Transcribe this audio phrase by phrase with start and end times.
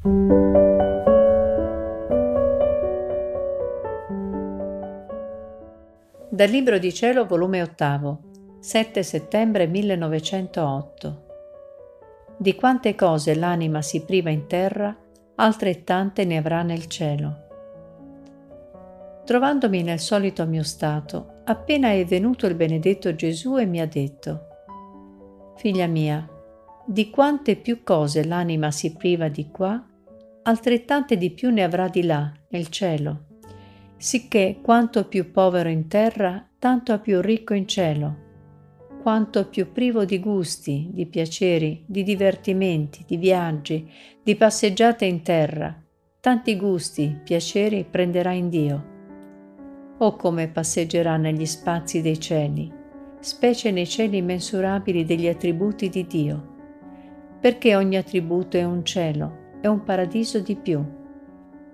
[0.00, 0.12] Dal
[6.48, 8.20] Libro di Cielo, volume ottavo,
[8.60, 11.26] 7 settembre 1908.
[12.36, 14.96] Di quante cose l'anima si priva in terra,
[15.34, 17.46] altrettante ne avrà nel cielo.
[19.24, 24.46] Trovandomi nel solito mio stato, appena è venuto il benedetto Gesù e mi ha detto,
[25.56, 26.24] Figlia mia,
[26.88, 29.84] di quante più cose l'anima si priva di qua,
[30.42, 33.26] altrettante di più ne avrà di là, nel cielo
[33.98, 38.26] sicché quanto più povero in terra, tanto più ricco in cielo.
[39.02, 43.90] Quanto più privo di gusti, di piaceri, di divertimenti, di viaggi,
[44.22, 45.76] di passeggiate in terra,
[46.20, 48.96] tanti gusti, piaceri prenderà in Dio.
[49.98, 52.72] O come passeggerà negli spazi dei cieli,
[53.20, 56.56] specie nei cieli immensurabili degli attributi di Dio,
[57.40, 60.96] perché ogni attributo è un cielo, è un paradiso di più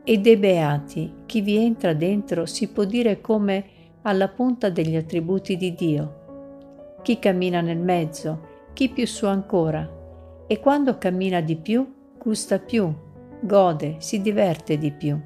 [0.07, 3.65] e dei beati, chi vi entra dentro si può dire come
[4.03, 6.99] alla punta degli attributi di Dio.
[7.01, 12.93] Chi cammina nel mezzo, chi più su ancora, e quando cammina di più, gusta più,
[13.41, 15.19] gode, si diverte di più.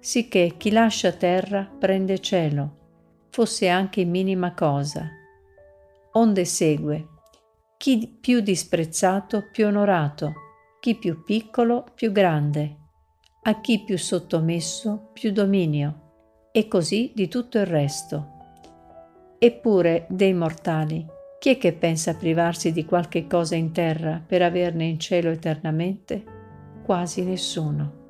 [0.00, 2.76] Sicché chi lascia terra prende cielo,
[3.28, 5.10] fosse anche in minima cosa.
[6.12, 7.08] Onde segue,
[7.84, 10.32] chi più disprezzato più onorato,
[10.80, 12.76] chi più piccolo più grande
[13.42, 18.28] a chi più sottomesso più dominio, e così di tutto il resto.
[19.38, 21.04] Eppure dei mortali,
[21.38, 26.24] chi è che pensa privarsi di qualche cosa in terra per averne in cielo eternamente?
[26.82, 28.03] Quasi nessuno.